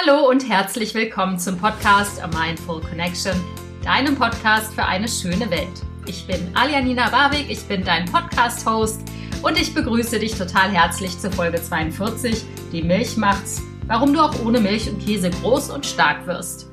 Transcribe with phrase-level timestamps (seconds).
[0.00, 3.32] Hallo und herzlich willkommen zum Podcast A Mindful Connection,
[3.82, 5.82] deinem Podcast für eine schöne Welt.
[6.06, 9.00] Ich bin Alianina Barwig, ich bin dein Podcast-Host
[9.42, 14.44] und ich begrüße dich total herzlich zur Folge 42, die Milch macht's, warum du auch
[14.44, 16.70] ohne Milch und Käse groß und stark wirst.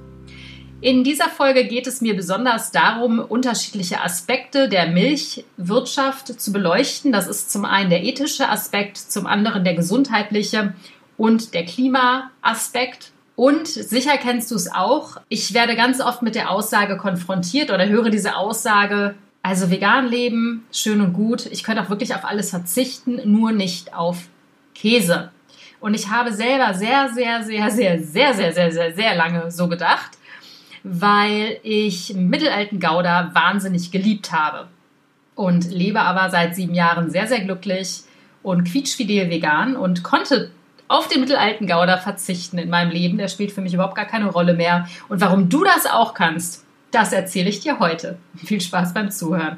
[0.82, 7.12] In dieser Folge geht es mir besonders darum, unterschiedliche Aspekte der Milchwirtschaft zu beleuchten.
[7.12, 10.76] Das ist zum einen der ethische Aspekt, zum anderen der gesundheitliche
[11.18, 13.14] und der Klimaaspekt.
[13.36, 15.18] Und sicher kennst du es auch.
[15.28, 20.66] Ich werde ganz oft mit der Aussage konfrontiert oder höre diese Aussage, also vegan leben,
[20.72, 21.45] schön und gut.
[21.48, 24.28] Ich könnte auch wirklich auf alles verzichten, nur nicht auf
[24.73, 25.32] Käse.
[25.82, 29.67] Und ich habe selber sehr, sehr, sehr, sehr, sehr, sehr, sehr, sehr, sehr lange so
[29.67, 30.17] gedacht,
[30.84, 34.67] weil ich mittelalten Gouda wahnsinnig geliebt habe.
[35.36, 38.04] Und lebe aber seit sieben Jahren sehr, sehr glücklich
[38.42, 40.52] und quietschfidel vegan und konnte
[40.88, 43.17] auf den mittelalten Gouda verzichten in meinem Leben.
[43.17, 44.88] Der spielt für mich überhaupt gar keine Rolle mehr.
[45.09, 48.17] Und warum du das auch kannst, das erzähle ich dir heute.
[48.36, 49.58] Viel Spaß beim Zuhören.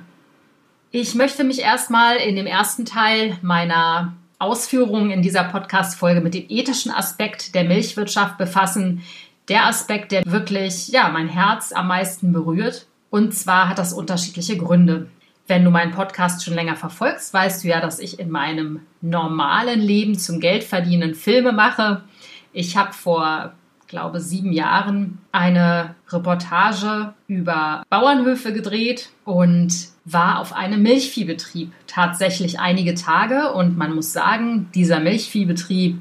[0.92, 6.46] Ich möchte mich erstmal in dem ersten Teil meiner Ausführungen in dieser Podcast-Folge mit dem
[6.48, 9.04] ethischen Aspekt der Milchwirtschaft befassen.
[9.50, 12.88] Der Aspekt, der wirklich, ja, mein Herz am meisten berührt.
[13.10, 15.10] Und zwar hat das unterschiedliche Gründe.
[15.48, 19.80] Wenn du meinen Podcast schon länger verfolgst, weißt du ja, dass ich in meinem normalen
[19.80, 22.04] Leben zum Geldverdienen Filme mache.
[22.52, 23.54] Ich habe vor,
[23.88, 32.96] glaube sieben Jahren eine Reportage über Bauernhöfe gedreht und war auf einem Milchviehbetrieb tatsächlich einige
[32.96, 33.54] Tage.
[33.54, 35.98] Und man muss sagen, dieser Milchviehbetrieb,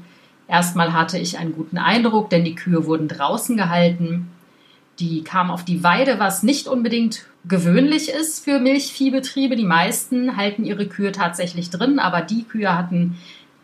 [0.49, 4.29] erstmal hatte ich einen guten Eindruck, denn die Kühe wurden draußen gehalten.
[4.99, 9.55] Die kamen auf die Weide, was nicht unbedingt gewöhnlich ist für Milchviehbetriebe.
[9.55, 13.17] Die meisten halten ihre Kühe tatsächlich drin, aber die Kühe hatten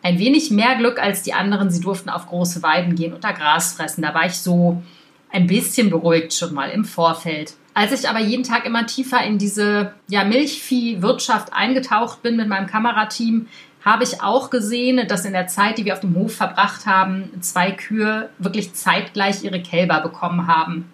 [0.03, 1.71] ein wenig mehr Glück als die anderen.
[1.71, 4.03] Sie durften auf große Weiden gehen und da Gras fressen.
[4.03, 4.83] Da war ich so
[5.31, 7.55] ein bisschen beruhigt schon mal im Vorfeld.
[7.73, 12.67] Als ich aber jeden Tag immer tiefer in diese ja, Milchviehwirtschaft eingetaucht bin mit meinem
[12.67, 13.47] Kamerateam,
[13.83, 17.31] habe ich auch gesehen, dass in der Zeit, die wir auf dem Hof verbracht haben,
[17.41, 20.85] zwei Kühe wirklich zeitgleich ihre Kälber bekommen haben.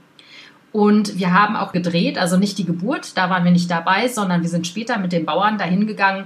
[0.72, 4.42] Und wir haben auch gedreht, also nicht die Geburt, da waren wir nicht dabei, sondern
[4.42, 6.26] wir sind später mit dem Bauern dahin gegangen,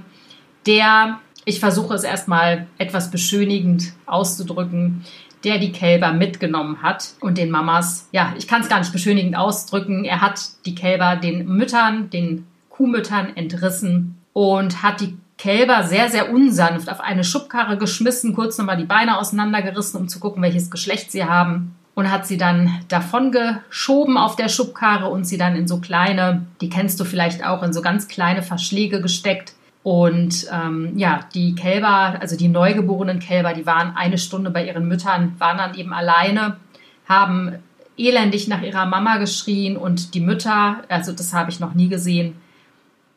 [0.66, 5.04] der, ich versuche es erstmal etwas beschönigend auszudrücken,
[5.44, 9.36] der die Kälber mitgenommen hat und den Mamas, ja, ich kann es gar nicht beschönigend
[9.36, 16.10] ausdrücken, er hat die Kälber den Müttern, den Kuhmüttern entrissen und hat die Kälber sehr,
[16.10, 20.70] sehr unsanft auf eine Schubkarre geschmissen, kurz nochmal die Beine auseinandergerissen, um zu gucken, welches
[20.70, 25.54] Geschlecht sie haben und hat sie dann davon geschoben auf der Schubkarre und sie dann
[25.54, 29.54] in so kleine, die kennst du vielleicht auch, in so ganz kleine Verschläge gesteckt.
[29.84, 34.88] Und ähm, ja, die Kälber, also die neugeborenen Kälber, die waren eine Stunde bei ihren
[34.88, 36.56] Müttern, waren dann eben alleine,
[37.06, 37.56] haben
[37.96, 42.34] elendig nach ihrer Mama geschrien und die Mütter, also das habe ich noch nie gesehen,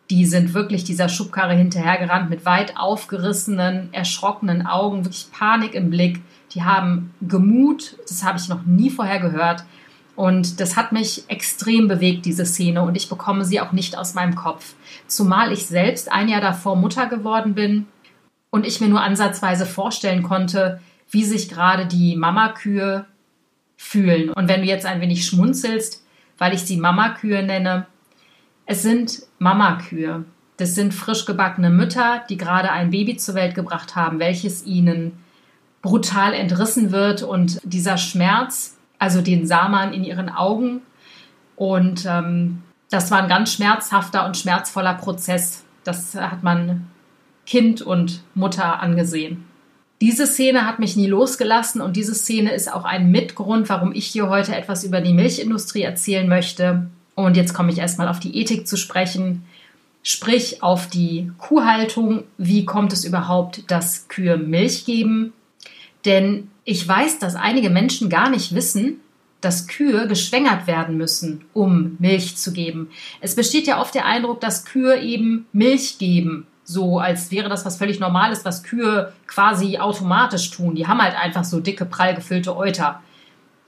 [0.10, 6.22] die sind wirklich dieser Schubkarre hinterhergerannt mit weit aufgerissenen, erschrockenen Augen, wirklich Panik im Blick
[6.58, 9.64] die haben Gemut, das habe ich noch nie vorher gehört.
[10.16, 12.82] Und das hat mich extrem bewegt, diese Szene.
[12.82, 14.74] Und ich bekomme sie auch nicht aus meinem Kopf.
[15.06, 17.86] Zumal ich selbst ein Jahr davor Mutter geworden bin
[18.50, 20.82] und ich mir nur ansatzweise vorstellen konnte,
[21.12, 23.06] wie sich gerade die Mamakühe
[23.76, 24.32] fühlen.
[24.32, 26.04] Und wenn du jetzt ein wenig schmunzelst,
[26.40, 27.86] weil ich sie Mamakühe nenne,
[28.66, 30.26] es sind Mamakühe.
[30.58, 35.20] Das sind frisch gebackene Mütter, die gerade ein Baby zur Welt gebracht haben, welches ihnen
[35.82, 40.82] brutal entrissen wird und dieser Schmerz, also den sah man in ihren Augen
[41.56, 45.64] und ähm, das war ein ganz schmerzhafter und schmerzvoller Prozess.
[45.84, 46.88] Das hat man
[47.46, 49.46] Kind und Mutter angesehen.
[50.00, 54.06] Diese Szene hat mich nie losgelassen und diese Szene ist auch ein Mitgrund, warum ich
[54.06, 56.88] hier heute etwas über die Milchindustrie erzählen möchte.
[57.16, 59.44] Und jetzt komme ich erstmal auf die Ethik zu sprechen,
[60.04, 62.26] sprich auf die Kuhhaltung.
[62.38, 65.34] Wie kommt es überhaupt, dass Kühe Milch geben?
[66.06, 69.00] Denn ich weiß, dass einige Menschen gar nicht wissen,
[69.42, 72.90] dass Kühe geschwängert werden müssen, um Milch zu geben.
[73.22, 77.66] Es besteht ja oft der Eindruck, dass Kühe eben Milch geben, so als wäre das
[77.66, 80.76] was völlig Normales, was Kühe quasi automatisch tun.
[80.76, 83.02] Die haben halt einfach so dicke, prall gefüllte Euter.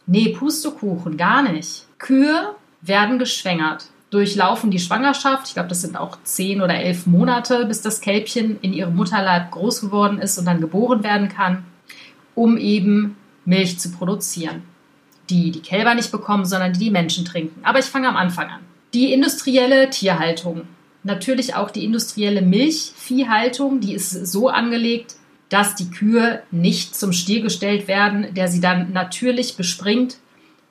[0.05, 1.85] Nee, Pustekuchen, gar nicht.
[1.99, 5.47] Kühe werden geschwängert, durchlaufen die Schwangerschaft.
[5.47, 9.51] Ich glaube, das sind auch zehn oder elf Monate, bis das Kälbchen in ihrem Mutterleib
[9.51, 11.63] groß geworden ist und dann geboren werden kann
[12.39, 14.63] um eben Milch zu produzieren.
[15.29, 17.59] Die die Kälber nicht bekommen, sondern die die Menschen trinken.
[17.63, 18.61] Aber ich fange am Anfang an.
[18.93, 20.61] Die industrielle Tierhaltung.
[21.03, 25.15] Natürlich auch die industrielle Milchviehhaltung, die ist so angelegt,
[25.49, 30.17] dass die Kühe nicht zum Stier gestellt werden, der sie dann natürlich bespringt,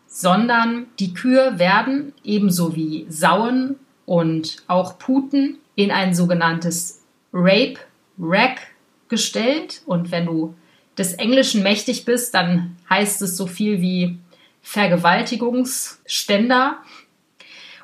[0.06, 3.76] sondern die Kühe werden ebenso wie Sauen
[4.06, 7.78] und auch Puten in ein sogenanntes Rape
[8.18, 8.68] Rack
[9.08, 9.82] gestellt.
[9.86, 10.54] Und wenn du
[10.98, 14.18] des Englischen mächtig bist, dann heißt es so viel wie
[14.62, 16.78] Vergewaltigungsständer.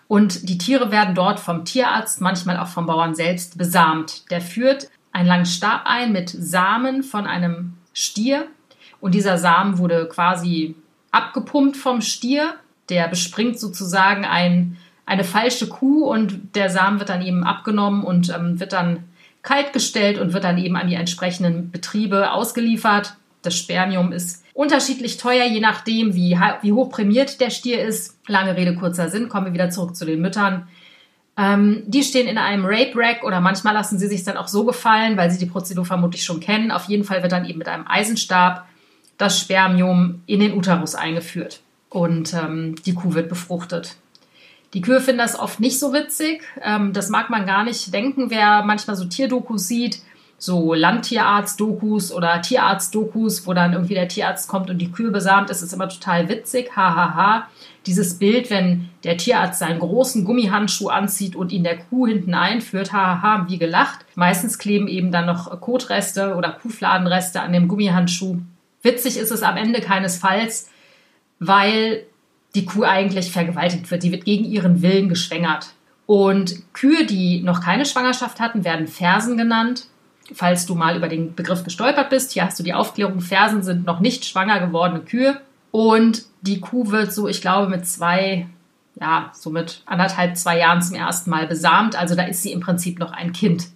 [0.09, 4.31] Und die Tiere werden dort vom Tierarzt, manchmal auch vom Bauern selbst, besamt.
[4.31, 8.49] Der führt einen langen Stab ein mit Samen von einem Stier.
[9.01, 10.75] Und dieser Samen wurde quasi
[11.11, 12.55] abgepumpt vom Stier.
[12.91, 14.77] Der bespringt sozusagen ein,
[15.07, 19.05] eine falsche Kuh und der Samen wird dann eben abgenommen und ähm, wird dann
[19.45, 23.15] kalt gestellt und wird dann eben an die entsprechenden Betriebe ausgeliefert.
[23.43, 28.19] Das Spermium ist unterschiedlich teuer, je nachdem, wie, wie hoch prämiert der Stier ist.
[28.27, 29.29] Lange Rede, kurzer Sinn.
[29.29, 30.67] Kommen wir wieder zurück zu den Müttern.
[31.37, 34.65] Ähm, die stehen in einem Rape Rack oder manchmal lassen sie sich dann auch so
[34.65, 36.71] gefallen, weil sie die Prozedur vermutlich schon kennen.
[36.71, 38.67] Auf jeden Fall wird dann eben mit einem Eisenstab
[39.19, 43.97] das Spermium in den Uterus eingeführt und ähm, die Kuh wird befruchtet.
[44.75, 46.43] Die Kühe finden das oft nicht so witzig.
[46.61, 50.03] Ähm, das mag man gar nicht denken, wer manchmal so Tierdokus sieht,
[50.37, 55.63] so Landtierarzt-Dokus oder Tierarzt-Dokus, wo dann irgendwie der Tierarzt kommt und die Kühe besamt, ist
[55.63, 56.77] es immer total witzig.
[56.77, 57.15] Hahaha.
[57.15, 57.49] Ha, ha.
[57.87, 62.93] Dieses Bild, wenn der Tierarzt seinen großen Gummihandschuh anzieht und ihn der Kuh hinten einführt,
[62.93, 64.05] hahaha, ha, haben wie gelacht.
[64.17, 68.39] Meistens kleben eben dann noch Kotreste oder Kuhfladenreste an dem Gummihandschuh.
[68.83, 70.69] Witzig ist es am Ende keinesfalls,
[71.39, 72.05] weil
[72.55, 74.03] die Kuh eigentlich vergewaltigt wird.
[74.03, 75.75] Die wird gegen ihren Willen geschwängert.
[76.07, 79.87] Und Kühe, die noch keine Schwangerschaft hatten, werden Fersen genannt.
[80.33, 83.85] Falls du mal über den Begriff gestolpert bist, hier hast du die Aufklärung, Fersen sind
[83.85, 85.41] noch nicht schwanger gewordene Kühe.
[85.71, 88.47] Und die Kuh wird so, ich glaube, mit zwei,
[89.01, 91.97] ja, so mit anderthalb, zwei Jahren zum ersten Mal besamt.
[91.97, 93.67] Also da ist sie im Prinzip noch ein Kind.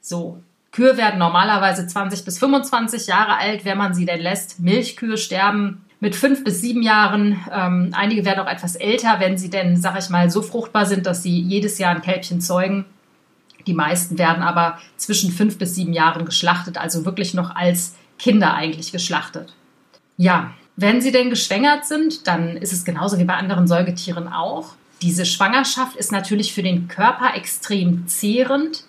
[0.00, 0.40] So.
[0.72, 4.60] Kühe werden normalerweise 20 bis 25 Jahre alt, wenn man sie denn lässt.
[4.60, 7.40] Milchkühe sterben mit fünf bis sieben Jahren.
[7.52, 11.06] Ähm, einige werden auch etwas älter, wenn sie denn, sag ich mal, so fruchtbar sind,
[11.06, 12.84] dass sie jedes Jahr ein Kälbchen zeugen.
[13.66, 18.54] Die meisten werden aber zwischen fünf bis sieben Jahren geschlachtet, also wirklich noch als Kinder
[18.54, 19.54] eigentlich geschlachtet.
[20.16, 24.74] Ja, wenn sie denn geschwängert sind, dann ist es genauso wie bei anderen Säugetieren auch.
[25.02, 28.84] Diese Schwangerschaft ist natürlich für den Körper extrem zehrend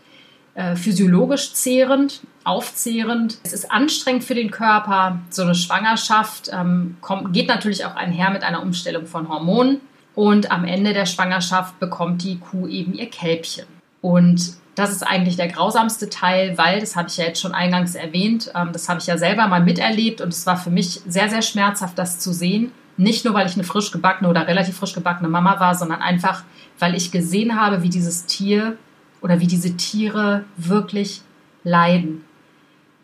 [0.58, 3.38] äh, physiologisch zehrend, aufzehrend.
[3.44, 5.20] Es ist anstrengend für den Körper.
[5.30, 9.82] So eine Schwangerschaft ähm, kommt, geht natürlich auch einher mit einer Umstellung von Hormonen.
[10.16, 13.68] Und am Ende der Schwangerschaft bekommt die Kuh eben ihr Kälbchen.
[14.02, 17.94] Und das ist eigentlich der grausamste Teil, weil, das habe ich ja jetzt schon eingangs
[17.94, 21.30] erwähnt, ähm, das habe ich ja selber mal miterlebt und es war für mich sehr,
[21.30, 22.72] sehr schmerzhaft, das zu sehen.
[22.98, 26.42] Nicht nur, weil ich eine frisch gebackene oder relativ frisch gebackene Mama war, sondern einfach,
[26.80, 28.76] weil ich gesehen habe, wie dieses Tier
[29.22, 31.22] oder wie diese Tiere wirklich
[31.64, 32.24] leiden.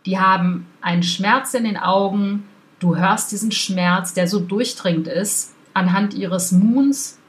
[0.06, 2.45] Die haben einen Schmerz in den Augen,
[2.80, 7.19] du hörst diesen Schmerz, der so durchdringend ist, anhand ihres Muns,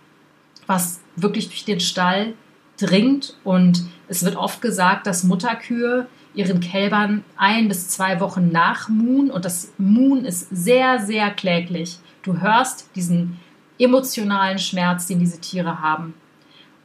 [0.66, 2.34] was wirklich durch den Stall
[2.78, 3.36] dringt.
[3.44, 9.30] Und es wird oft gesagt, dass Mutterkühe ihren Kälbern ein bis zwei Wochen nach Moon
[9.30, 11.98] und das Moon ist sehr, sehr kläglich.
[12.22, 13.38] Du hörst diesen
[13.78, 16.14] emotionalen Schmerz, den diese Tiere haben.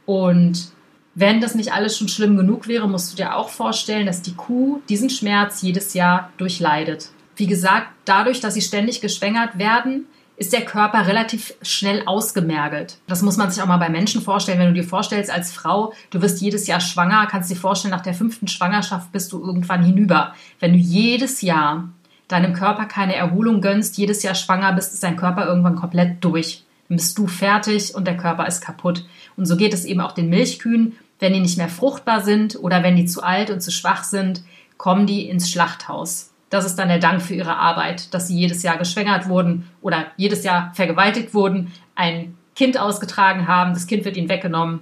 [0.06, 0.72] Und
[1.20, 4.34] wenn das nicht alles schon schlimm genug wäre, musst du dir auch vorstellen, dass die
[4.34, 7.10] Kuh diesen Schmerz jedes Jahr durchleidet.
[7.36, 10.06] Wie gesagt, dadurch, dass sie ständig geschwängert werden,
[10.36, 12.96] ist der Körper relativ schnell ausgemergelt.
[13.06, 14.58] Das muss man sich auch mal bei Menschen vorstellen.
[14.58, 17.92] Wenn du dir vorstellst, als Frau, du wirst jedes Jahr schwanger, kannst du dir vorstellen,
[17.92, 20.34] nach der fünften Schwangerschaft bist du irgendwann hinüber.
[20.58, 21.90] Wenn du jedes Jahr
[22.28, 26.64] deinem Körper keine Erholung gönnst, jedes Jahr schwanger bist, ist dein Körper irgendwann komplett durch.
[26.88, 29.04] Dann bist du fertig und der Körper ist kaputt.
[29.36, 30.96] Und so geht es eben auch den Milchkühen.
[31.20, 34.42] Wenn die nicht mehr fruchtbar sind oder wenn die zu alt und zu schwach sind,
[34.76, 36.32] kommen die ins Schlachthaus.
[36.48, 40.06] Das ist dann der Dank für ihre Arbeit, dass sie jedes Jahr geschwängert wurden oder
[40.16, 44.80] jedes Jahr vergewaltigt wurden, ein Kind ausgetragen haben, das Kind wird ihnen weggenommen,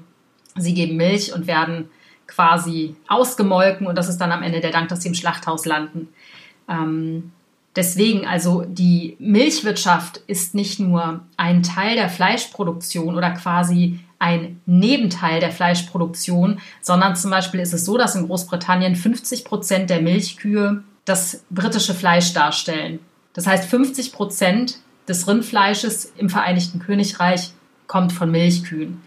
[0.57, 1.91] sie geben Milch und werden
[2.27, 6.09] quasi ausgemolken und das ist dann am Ende der Dank, dass sie im Schlachthaus landen.
[6.69, 7.33] Ähm,
[7.77, 15.41] deswegen, also die Milchwirtschaft ist nicht nur ein Teil der Fleischproduktion oder quasi ein Nebenteil
[15.41, 20.83] der Fleischproduktion, sondern zum Beispiel ist es so, dass in Großbritannien 50 Prozent der Milchkühe
[21.05, 22.99] das britische Fleisch darstellen.
[23.33, 27.53] Das heißt, 50 Prozent des Rindfleisches im Vereinigten Königreich
[27.87, 29.01] kommt von Milchkühen.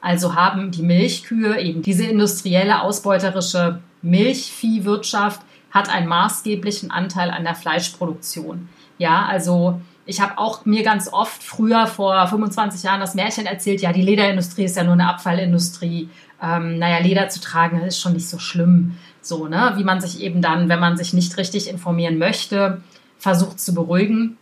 [0.00, 7.54] Also haben die Milchkühe eben diese industrielle, ausbeuterische Milchviehwirtschaft hat einen maßgeblichen Anteil an der
[7.54, 8.68] Fleischproduktion.
[8.98, 13.80] Ja, also ich habe auch mir ganz oft früher vor 25 Jahren das Märchen erzählt,
[13.80, 16.08] ja, die Lederindustrie ist ja nur eine Abfallindustrie.
[16.42, 18.96] Ähm, naja, Leder zu tragen ist schon nicht so schlimm.
[19.20, 19.74] So, ne?
[19.76, 22.82] Wie man sich eben dann, wenn man sich nicht richtig informieren möchte,
[23.18, 24.36] versucht zu beruhigen.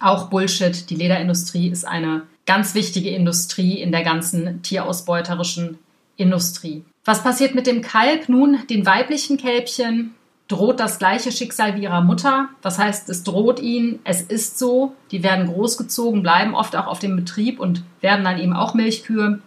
[0.00, 0.90] Auch Bullshit.
[0.90, 5.78] Die Lederindustrie ist eine ganz wichtige Industrie in der ganzen tierausbeuterischen
[6.16, 6.84] Industrie.
[7.06, 8.28] Was passiert mit dem Kalb?
[8.28, 10.14] Nun, den weiblichen Kälbchen
[10.50, 12.48] droht das gleiche Schicksal wie ihrer Mutter.
[12.60, 14.94] Das heißt, es droht ihnen, es ist so.
[15.12, 19.40] Die werden großgezogen, bleiben oft auch auf dem Betrieb und werden dann eben auch Milchkühe.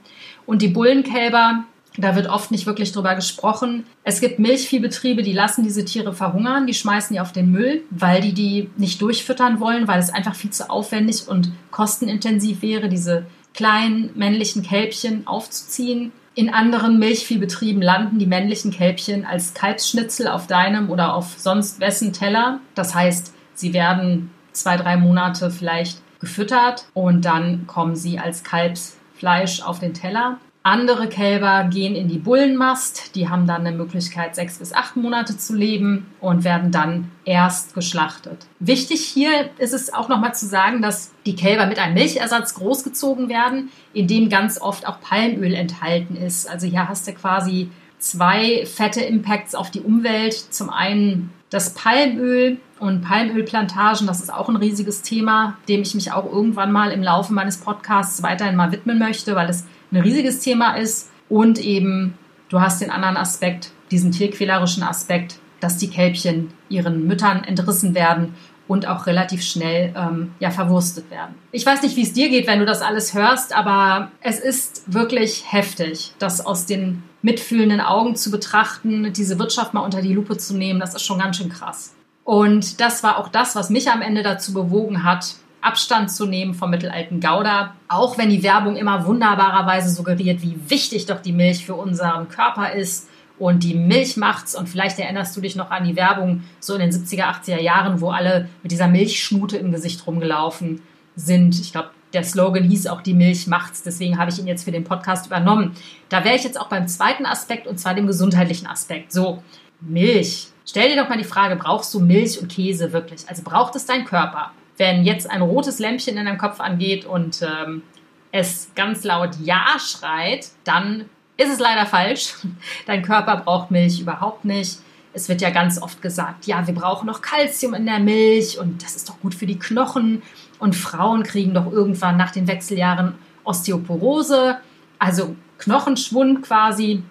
[0.45, 1.65] Und die Bullenkälber,
[1.97, 3.85] da wird oft nicht wirklich drüber gesprochen.
[4.03, 8.21] Es gibt Milchviehbetriebe, die lassen diese Tiere verhungern, die schmeißen die auf den Müll, weil
[8.21, 13.25] die die nicht durchfüttern wollen, weil es einfach viel zu aufwendig und kostenintensiv wäre, diese
[13.53, 16.13] kleinen männlichen Kälbchen aufzuziehen.
[16.35, 22.11] In anderen Milchviehbetrieben landen die männlichen Kälbchen als Kalbsschnitzel auf deinem oder auf sonst wessen
[22.11, 22.59] Teller.
[22.73, 29.61] Das heißt, sie werden zwei, drei Monate vielleicht gefüttert und dann kommen sie als Kalbsfleisch
[29.61, 30.39] auf den Teller.
[30.65, 35.37] Andere Kälber gehen in die Bullenmast, die haben dann eine Möglichkeit, sechs bis acht Monate
[35.37, 38.45] zu leben und werden dann erst geschlachtet.
[38.59, 43.27] Wichtig hier ist es auch nochmal zu sagen, dass die Kälber mit einem Milchersatz großgezogen
[43.27, 46.49] werden, in dem ganz oft auch Palmöl enthalten ist.
[46.49, 50.33] Also hier hast du quasi zwei fette Impacts auf die Umwelt.
[50.33, 56.13] Zum einen das Palmöl und Palmölplantagen, das ist auch ein riesiges Thema, dem ich mich
[56.13, 60.39] auch irgendwann mal im Laufe meines Podcasts weiterhin mal widmen möchte, weil es ein riesiges
[60.39, 61.09] Thema ist.
[61.29, 62.17] Und eben,
[62.49, 68.33] du hast den anderen Aspekt, diesen tierquälerischen Aspekt, dass die Kälbchen ihren Müttern entrissen werden
[68.67, 71.35] und auch relativ schnell ähm, ja, verwurstet werden.
[71.51, 74.93] Ich weiß nicht, wie es dir geht, wenn du das alles hörst, aber es ist
[74.93, 80.37] wirklich heftig, das aus den mitfühlenden Augen zu betrachten, diese Wirtschaft mal unter die Lupe
[80.37, 81.93] zu nehmen, das ist schon ganz schön krass.
[82.23, 86.53] Und das war auch das, was mich am Ende dazu bewogen hat, Abstand zu nehmen
[86.53, 91.65] vom mittelalten Gouda, auch wenn die Werbung immer wunderbarerweise suggeriert, wie wichtig doch die Milch
[91.65, 94.55] für unseren Körper ist und die Milch macht's.
[94.55, 98.01] Und vielleicht erinnerst du dich noch an die Werbung so in den 70er, 80er Jahren,
[98.01, 100.81] wo alle mit dieser Milchschnute im Gesicht rumgelaufen
[101.15, 101.59] sind.
[101.59, 103.83] Ich glaube, der Slogan hieß auch die Milch macht's.
[103.83, 105.75] Deswegen habe ich ihn jetzt für den Podcast übernommen.
[106.09, 109.11] Da wäre ich jetzt auch beim zweiten Aspekt und zwar dem gesundheitlichen Aspekt.
[109.11, 109.41] So,
[109.81, 110.47] Milch.
[110.65, 113.27] Stell dir doch mal die Frage, brauchst du Milch und Käse wirklich?
[113.27, 114.51] Also braucht es dein Körper?
[114.77, 117.83] Wenn jetzt ein rotes Lämpchen in deinem Kopf angeht und ähm,
[118.31, 121.05] es ganz laut Ja schreit, dann
[121.37, 122.35] ist es leider falsch.
[122.85, 124.79] Dein Körper braucht Milch überhaupt nicht.
[125.13, 128.83] Es wird ja ganz oft gesagt, ja, wir brauchen noch Kalzium in der Milch und
[128.83, 130.23] das ist doch gut für die Knochen.
[130.57, 133.13] Und Frauen kriegen doch irgendwann nach den Wechseljahren
[133.43, 134.57] Osteoporose,
[134.97, 137.03] also Knochenschwund quasi.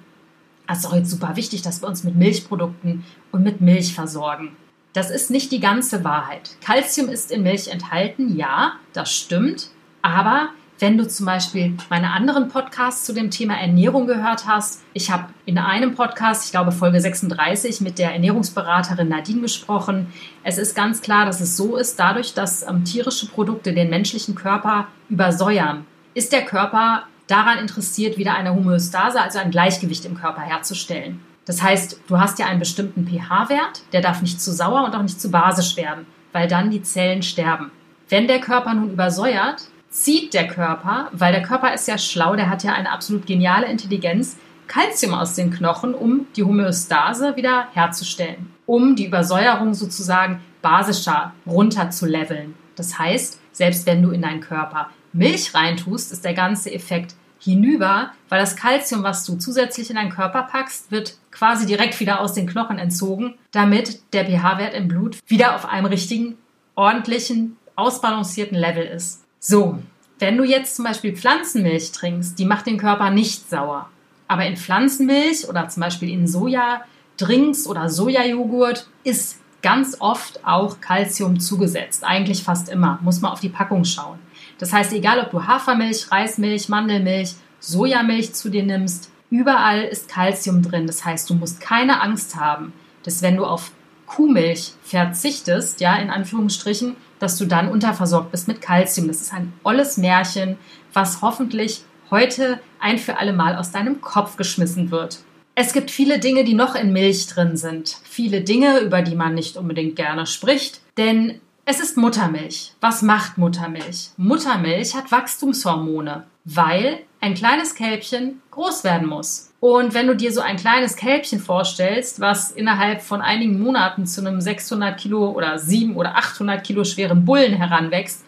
[0.67, 4.57] Das ist doch jetzt super wichtig, dass wir uns mit Milchprodukten und mit Milch versorgen.
[4.93, 6.51] Das ist nicht die ganze Wahrheit.
[6.63, 9.71] Calcium ist in Milch enthalten, ja, das stimmt.
[10.03, 15.11] Aber wenn du zum Beispiel meine anderen Podcasts zu dem Thema Ernährung gehört hast, ich
[15.11, 20.13] habe in einem Podcast, ich glaube Folge 36, mit der Ernährungsberaterin Nadine gesprochen.
[20.43, 24.35] Es ist ganz klar, dass es so ist, dadurch, dass ähm, tierische Produkte den menschlichen
[24.35, 30.43] Körper übersäuern, ist der Körper daran interessiert, wieder eine Homöostase, also ein Gleichgewicht im Körper
[30.43, 31.21] herzustellen.
[31.45, 35.03] Das heißt, du hast ja einen bestimmten pH-Wert, der darf nicht zu sauer und auch
[35.03, 37.73] nicht zu basisch werden, weil dann die Zellen sterben.
[38.09, 42.49] Wenn der Körper nun übersäuert, zieht der Körper, weil der Körper ist ja schlau, der
[42.49, 44.37] hat ja eine absolut geniale Intelligenz,
[44.69, 51.91] Kalzium aus den Knochen, um die Homöostase wieder herzustellen, um die Übersäuerung sozusagen basischer runter
[51.91, 52.55] zu leveln.
[52.77, 58.13] Das heißt, selbst wenn du in deinen Körper Milch reintust, ist der ganze Effekt hinüber,
[58.29, 62.35] weil das Kalzium, was du zusätzlich in deinen Körper packst, wird quasi direkt wieder aus
[62.35, 66.37] den Knochen entzogen, damit der pH-Wert im Blut wieder auf einem richtigen,
[66.75, 69.25] ordentlichen, ausbalancierten Level ist.
[69.41, 69.79] So,
[70.19, 73.89] wenn du jetzt zum Beispiel Pflanzenmilch trinkst, die macht den Körper nicht sauer.
[74.29, 81.41] Aber in Pflanzenmilch oder zum Beispiel in Sojadrinks oder Sojajoghurt ist ganz oft auch Kalzium
[81.41, 82.05] zugesetzt.
[82.05, 82.99] Eigentlich fast immer.
[83.03, 84.19] Muss man auf die Packung schauen.
[84.59, 90.63] Das heißt, egal ob du Hafermilch, Reismilch, Mandelmilch, Sojamilch zu dir nimmst, überall ist Kalzium
[90.63, 90.87] drin.
[90.87, 92.73] Das heißt, du musst keine Angst haben,
[93.03, 93.73] dass wenn du auf
[94.07, 99.09] Kuhmilch verzichtest, ja, in Anführungsstrichen, dass du dann unterversorgt bist mit Kalzium.
[99.09, 100.59] Das ist ein olles Märchen,
[100.93, 105.21] was hoffentlich heute ein für alle Mal aus deinem Kopf geschmissen wird.
[105.55, 107.97] Es gibt viele Dinge, die noch in Milch drin sind.
[108.05, 110.81] Viele Dinge, über die man nicht unbedingt gerne spricht.
[110.99, 111.41] Denn
[111.73, 112.75] es ist Muttermilch.
[112.83, 114.11] Was macht Muttermilch?
[114.19, 119.55] Muttermilch hat Wachstumshormone, weil ein kleines Kälbchen groß werden muss.
[119.59, 124.21] Und wenn du dir so ein kleines Kälbchen vorstellst, was innerhalb von einigen Monaten zu
[124.21, 128.23] einem 600 Kilo oder 700 oder 800 Kilo schweren Bullen heranwächst,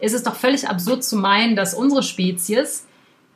[0.00, 2.84] ist es doch völlig absurd zu meinen, dass unsere Spezies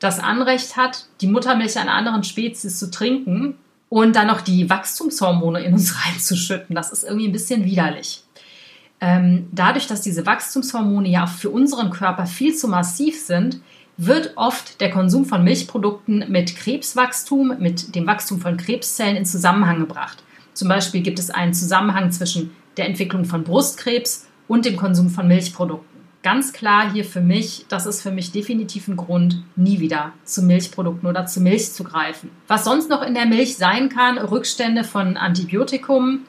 [0.00, 5.62] das Anrecht hat, die Muttermilch einer anderen Spezies zu trinken und dann noch die Wachstumshormone
[5.62, 6.74] in uns reinzuschütten.
[6.74, 8.21] Das ist irgendwie ein bisschen widerlich.
[9.02, 13.60] Ähm, dadurch, dass diese Wachstumshormone ja für unseren Körper viel zu massiv sind,
[13.96, 19.80] wird oft der Konsum von Milchprodukten mit Krebswachstum, mit dem Wachstum von Krebszellen in Zusammenhang
[19.80, 20.22] gebracht.
[20.54, 25.26] Zum Beispiel gibt es einen Zusammenhang zwischen der Entwicklung von Brustkrebs und dem Konsum von
[25.26, 26.00] Milchprodukten.
[26.22, 30.42] Ganz klar hier für mich, das ist für mich definitiv ein Grund, nie wieder zu
[30.42, 32.30] Milchprodukten oder zu Milch zu greifen.
[32.46, 36.20] Was sonst noch in der Milch sein kann, Rückstände von Antibiotikum,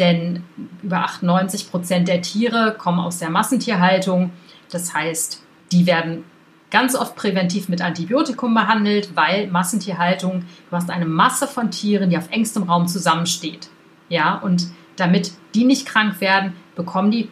[0.00, 0.42] denn
[0.82, 4.32] über 98 Prozent der Tiere kommen aus der Massentierhaltung.
[4.70, 5.42] Das heißt,
[5.72, 6.24] die werden
[6.70, 12.18] ganz oft präventiv mit Antibiotikum behandelt, weil Massentierhaltung, du hast eine Masse von Tieren, die
[12.18, 13.68] auf engstem Raum zusammensteht.
[14.08, 17.28] Ja, und damit die nicht krank werden, bekommen die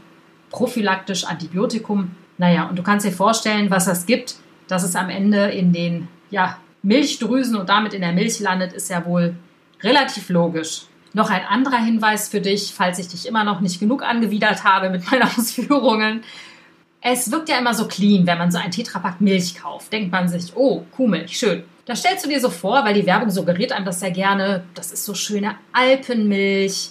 [0.50, 2.12] prophylaktisch Antibiotikum.
[2.36, 4.36] Naja, und du kannst dir vorstellen, was das gibt,
[4.68, 8.90] dass es am Ende in den ja, Milchdrüsen und damit in der Milch landet, ist
[8.90, 9.34] ja wohl
[9.82, 10.82] relativ logisch.
[11.18, 14.88] Noch ein anderer Hinweis für dich, falls ich dich immer noch nicht genug angewidert habe
[14.88, 16.22] mit meinen Ausführungen.
[17.00, 19.92] Es wirkt ja immer so clean, wenn man so ein Tetrapack Milch kauft.
[19.92, 21.64] Denkt man sich, oh, Kuhmilch, schön.
[21.86, 24.62] Das stellst du dir so vor, weil die Werbung suggeriert einem das sehr gerne.
[24.74, 26.90] Das ist so schöne Alpenmilch.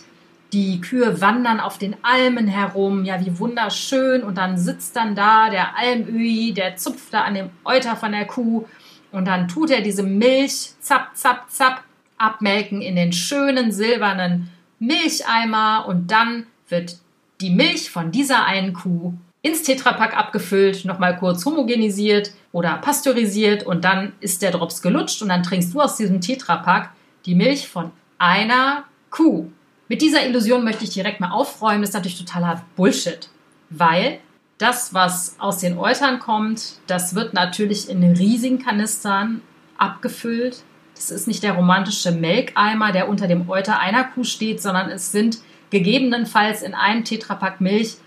[0.51, 3.05] Die Kühe wandern auf den Almen herum.
[3.05, 4.23] Ja, wie wunderschön.
[4.23, 8.25] Und dann sitzt dann da der Almöhi, der zupft da an dem Euter von der
[8.25, 8.65] Kuh.
[9.13, 11.83] Und dann tut er diese Milch, zapp, zapp, zapp,
[12.17, 15.85] abmelken in den schönen silbernen Milcheimer.
[15.87, 16.97] Und dann wird
[17.41, 23.85] die Milch von dieser einen Kuh ins Tetrapack abgefüllt, nochmal kurz homogenisiert oder pasteurisiert und
[23.85, 26.91] dann ist der Drops gelutscht und dann trinkst du aus diesem Tetrapack
[27.25, 29.49] die Milch von einer Kuh.
[29.87, 31.81] Mit dieser Illusion möchte ich direkt mal aufräumen.
[31.81, 33.29] Das ist natürlich totaler Bullshit,
[33.69, 34.19] weil
[34.57, 39.41] das, was aus den Eutern kommt, das wird natürlich in riesigen Kanistern
[39.77, 40.63] abgefüllt.
[40.97, 45.11] Das ist nicht der romantische Melkeimer, der unter dem Euter einer Kuh steht, sondern es
[45.11, 45.39] sind
[45.69, 47.97] gegebenenfalls in einem Tetrapack Milch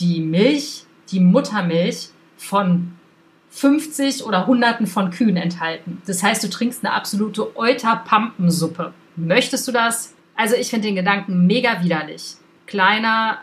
[0.00, 2.92] die Milch, die Muttermilch von
[3.50, 6.02] 50 oder Hunderten von Kühen enthalten.
[6.06, 8.92] Das heißt, du trinkst eine absolute Euterpampensuppe.
[9.16, 10.14] Möchtest du das?
[10.34, 12.34] Also ich finde den Gedanken mega widerlich.
[12.66, 13.38] Kleiner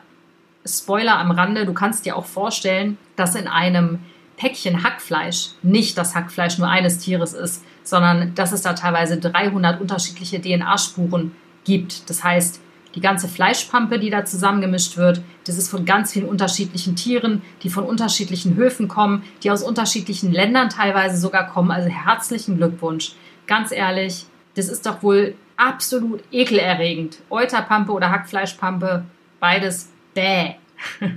[0.66, 4.00] Spoiler am Rande, du kannst dir auch vorstellen, dass in einem
[4.38, 9.82] Päckchen Hackfleisch nicht das Hackfleisch nur eines Tieres ist, sondern dass es da teilweise 300
[9.82, 12.10] unterschiedliche DNA-Spuren gibt.
[12.10, 12.62] Das heißt,
[12.96, 17.70] die ganze Fleischpampe, die da zusammengemischt wird, das ist von ganz vielen unterschiedlichen Tieren, die
[17.70, 21.72] von unterschiedlichen Höfen kommen, die aus unterschiedlichen Ländern teilweise sogar kommen.
[21.72, 23.14] Also herzlichen Glückwunsch.
[23.48, 27.18] Ganz ehrlich, das ist doch wohl absolut ekelerregend.
[27.30, 29.06] Euterpampe oder Hackfleischpampe,
[29.40, 30.56] beides bäh.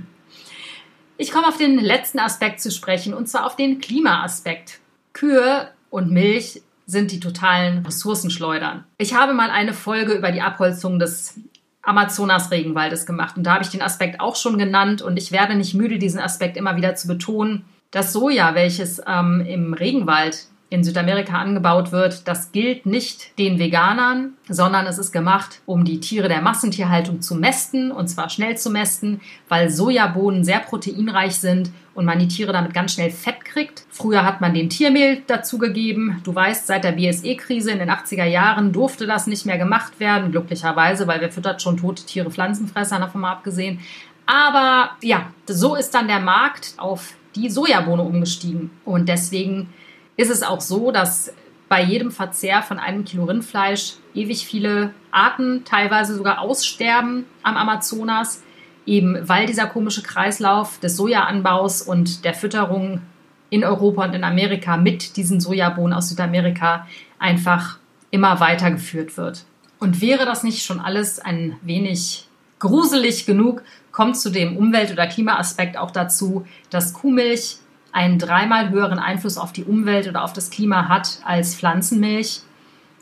[1.19, 4.79] Ich komme auf den letzten Aspekt zu sprechen, und zwar auf den Klimaaspekt.
[5.13, 8.85] Kühe und Milch sind die totalen Ressourcenschleudern.
[8.97, 11.39] Ich habe mal eine Folge über die Abholzung des
[11.81, 13.37] Amazonas-Regenwaldes gemacht.
[13.37, 16.19] Und da habe ich den Aspekt auch schon genannt und ich werde nicht müde, diesen
[16.19, 17.65] Aspekt immer wieder zu betonen.
[17.91, 24.33] Das Soja, welches ähm, im Regenwald in Südamerika angebaut wird, das gilt nicht den Veganern,
[24.49, 28.69] sondern es ist gemacht, um die Tiere der Massentierhaltung zu mästen und zwar schnell zu
[28.69, 33.83] mästen, weil Sojabohnen sehr proteinreich sind und man die Tiere damit ganz schnell fett kriegt.
[33.89, 36.21] Früher hat man den Tiermehl dazugegeben.
[36.23, 40.31] Du weißt, seit der BSE-Krise in den 80er Jahren durfte das nicht mehr gemacht werden,
[40.31, 43.79] glücklicherweise, weil wer füttert schon tote Tiere Pflanzenfresser, davon mal abgesehen.
[44.27, 49.73] Aber ja, so ist dann der Markt auf die Sojabohne umgestiegen und deswegen
[50.17, 51.33] ist es auch so, dass
[51.67, 58.43] bei jedem Verzehr von einem Kilo Rindfleisch ewig viele Arten teilweise sogar aussterben am Amazonas,
[58.87, 63.01] eben weil dieser komische Kreislauf des Sojaanbaus und der Fütterung
[63.49, 66.87] in Europa und in Amerika mit diesen Sojabohnen aus Südamerika
[67.19, 67.77] einfach
[68.09, 69.45] immer weitergeführt wird.
[69.79, 72.27] Und wäre das nicht schon alles ein wenig
[72.59, 77.57] gruselig genug, kommt zu dem Umwelt- oder Klimaaspekt auch dazu, dass Kuhmilch
[77.91, 82.41] einen dreimal höheren Einfluss auf die Umwelt oder auf das Klima hat als Pflanzenmilch.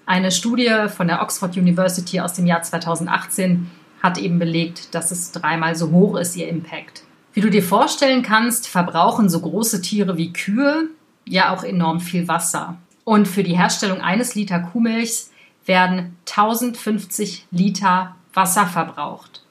[0.05, 3.69] Eine Studie von der Oxford University aus dem Jahr 2018
[4.05, 7.03] hat eben belegt, dass es dreimal so hoch ist, ihr Impact.
[7.33, 10.89] Wie du dir vorstellen kannst, verbrauchen so große Tiere wie Kühe
[11.25, 12.77] ja auch enorm viel Wasser.
[13.03, 15.31] Und für die Herstellung eines Liter Kuhmilchs
[15.65, 19.41] werden 1050 Liter Wasser verbraucht.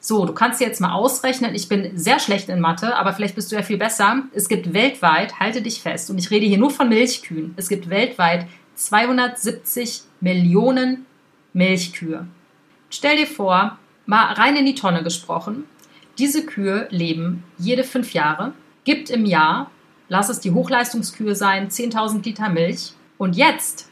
[0.00, 3.34] So, du kannst dir jetzt mal ausrechnen, ich bin sehr schlecht in Mathe, aber vielleicht
[3.34, 4.22] bist du ja viel besser.
[4.32, 7.90] Es gibt weltweit, halte dich fest, und ich rede hier nur von Milchkühen, es gibt
[7.90, 11.04] weltweit 270 Millionen
[11.52, 12.26] Milchkühe.
[12.88, 13.78] Stell dir vor,
[14.10, 15.64] mal rein in die Tonne gesprochen,
[16.18, 18.52] diese Kühe leben jede fünf Jahre,
[18.84, 19.70] gibt im Jahr,
[20.08, 22.92] lass es die Hochleistungskühe sein, 10.000 Liter Milch.
[23.18, 23.88] Und jetzt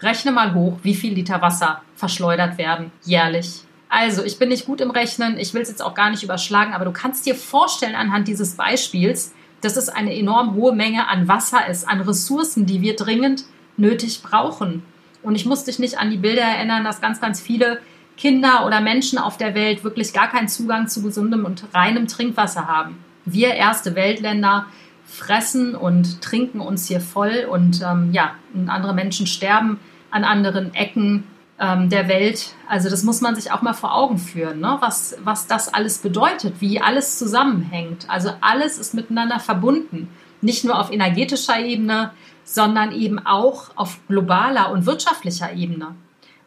[0.00, 3.62] Rechne mal hoch, wie viel Liter Wasser verschleudert werden jährlich.
[3.88, 6.72] Also, ich bin nicht gut im Rechnen, ich will es jetzt auch gar nicht überschlagen,
[6.72, 11.26] aber du kannst dir vorstellen anhand dieses Beispiels, dass es eine enorm hohe Menge an
[11.26, 13.44] Wasser ist, an Ressourcen, die wir dringend
[13.76, 14.84] nötig brauchen.
[15.22, 17.80] Und ich muss dich nicht an die Bilder erinnern, dass ganz, ganz viele
[18.18, 22.66] Kinder oder Menschen auf der Welt wirklich gar keinen Zugang zu gesundem und reinem Trinkwasser
[22.66, 22.98] haben.
[23.24, 24.66] Wir erste Weltländer
[25.06, 28.32] fressen und trinken uns hier voll und ähm, ja,
[28.66, 29.78] andere Menschen sterben
[30.10, 31.24] an anderen Ecken
[31.60, 32.54] ähm, der Welt.
[32.68, 34.76] Also das muss man sich auch mal vor Augen führen, ne?
[34.80, 38.06] was, was das alles bedeutet, wie alles zusammenhängt.
[38.08, 40.08] Also alles ist miteinander verbunden,
[40.40, 42.10] nicht nur auf energetischer Ebene,
[42.44, 45.94] sondern eben auch auf globaler und wirtschaftlicher Ebene.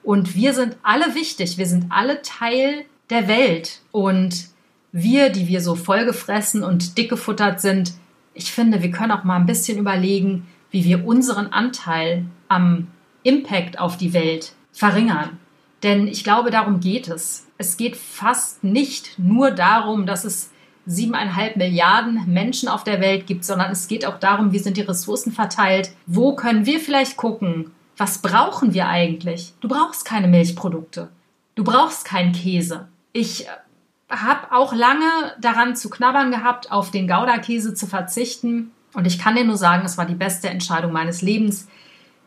[0.04, 3.82] Und wir sind alle wichtig, wir sind alle Teil der Welt.
[3.92, 4.48] Und
[4.92, 7.94] wir, die wir so vollgefressen und dick gefuttert sind,
[8.34, 12.88] ich finde, wir können auch mal ein bisschen überlegen, wie wir unseren Anteil am
[13.24, 15.38] Impact auf die Welt verringern.
[15.84, 17.48] Denn ich glaube, darum geht es.
[17.58, 20.52] Es geht fast nicht nur darum, dass es
[20.86, 24.82] siebeneinhalb Milliarden Menschen auf der Welt gibt, sondern es geht auch darum, wie sind die
[24.82, 25.92] Ressourcen verteilt.
[26.06, 29.54] Wo können wir vielleicht gucken, was brauchen wir eigentlich?
[29.62, 31.10] Du brauchst keine Milchprodukte.
[31.54, 32.88] Du brauchst keinen Käse.
[33.14, 33.46] Ich
[34.10, 35.06] habe auch lange
[35.40, 38.72] daran zu knabbern gehabt, auf den Gouda-Käse zu verzichten.
[38.96, 41.68] Und ich kann dir nur sagen, es war die beste Entscheidung meines Lebens.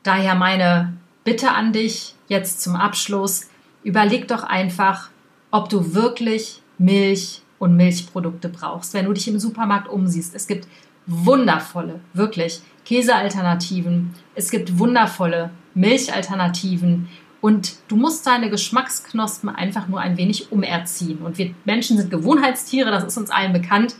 [0.04, 3.48] Daher meine Bitte an dich jetzt zum Abschluss.
[3.82, 5.10] Überleg doch einfach,
[5.50, 8.94] ob du wirklich Milch und Milchprodukte brauchst.
[8.94, 10.68] Wenn du dich im Supermarkt umsiehst, es gibt
[11.06, 14.14] wundervolle, wirklich Käsealternativen.
[14.36, 17.08] Es gibt wundervolle Milchalternativen.
[17.40, 21.18] Und du musst deine Geschmacksknospen einfach nur ein wenig umerziehen.
[21.18, 23.96] Und wir Menschen sind Gewohnheitstiere, das ist uns allen bekannt.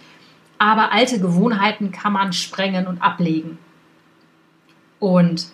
[0.58, 3.58] Aber alte Gewohnheiten kann man sprengen und ablegen.
[4.98, 5.48] Und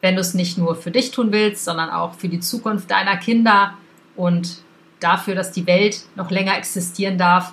[0.00, 3.16] wenn du es nicht nur für dich tun willst, sondern auch für die Zukunft deiner
[3.16, 3.74] Kinder
[4.16, 4.58] und
[5.00, 7.52] dafür, dass die Welt noch länger existieren darf,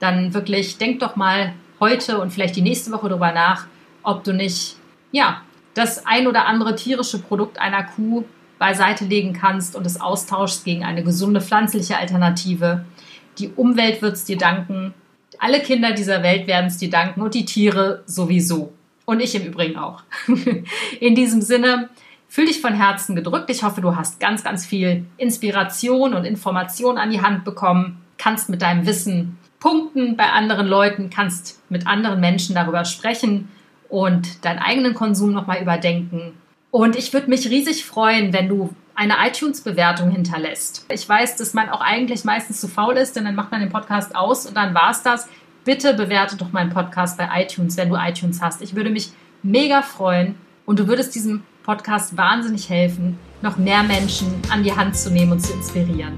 [0.00, 3.66] dann wirklich denk doch mal heute und vielleicht die nächste Woche darüber nach,
[4.02, 4.76] ob du nicht,
[5.12, 5.42] ja,
[5.78, 8.24] das ein oder andere tierische Produkt einer Kuh
[8.58, 12.84] beiseite legen kannst und es austauschst gegen eine gesunde pflanzliche Alternative.
[13.38, 14.94] Die Umwelt wird es dir danken.
[15.38, 18.72] Alle Kinder dieser Welt werden es dir danken und die Tiere sowieso.
[19.04, 20.02] Und ich im Übrigen auch.
[21.00, 21.88] In diesem Sinne,
[22.28, 23.48] fühl dich von Herzen gedrückt.
[23.48, 28.48] Ich hoffe, du hast ganz, ganz viel Inspiration und Information an die Hand bekommen, kannst
[28.48, 33.48] mit deinem Wissen punkten bei anderen Leuten, kannst mit anderen Menschen darüber sprechen
[33.88, 36.34] und deinen eigenen Konsum nochmal überdenken
[36.70, 40.84] und ich würde mich riesig freuen, wenn du eine iTunes-Bewertung hinterlässt.
[40.92, 43.70] Ich weiß, dass man auch eigentlich meistens zu faul ist, denn dann macht man den
[43.70, 45.28] Podcast aus und dann war es das.
[45.64, 48.60] Bitte bewerte doch meinen Podcast bei iTunes, wenn du iTunes hast.
[48.60, 50.34] Ich würde mich mega freuen
[50.66, 55.32] und du würdest diesem Podcast wahnsinnig helfen, noch mehr Menschen an die Hand zu nehmen
[55.32, 56.14] und zu inspirieren.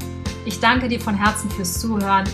[0.46, 2.24] Ich danke dir von Herzen fürs Zuhören.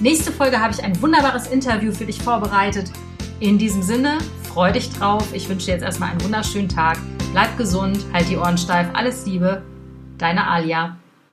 [0.00, 2.90] Nächste Folge habe ich ein wunderbares Interview für dich vorbereitet.
[3.44, 4.16] In diesem Sinne,
[4.48, 5.34] freu dich drauf.
[5.34, 6.96] Ich wünsche dir jetzt erstmal einen wunderschönen Tag.
[7.32, 9.62] Bleib gesund, halt die Ohren steif, alles Liebe,
[10.16, 10.96] deine Alia.